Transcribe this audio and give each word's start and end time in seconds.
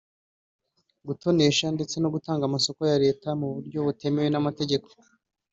gutonesha 1.07 1.65
ndetse 1.75 1.95
no 1.99 2.11
gutanga 2.15 2.43
amasoko 2.45 2.81
ya 2.91 2.97
Leta 3.05 3.27
mu 3.39 3.47
buryo 3.55 3.79
butemewe 3.87 4.29
n’amategeko 4.31 4.87